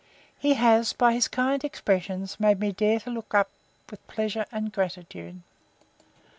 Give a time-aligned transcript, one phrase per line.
[0.39, 3.51] He has, by his kind expressions, made me dare to look up
[3.91, 5.43] with pleasure and gratitude.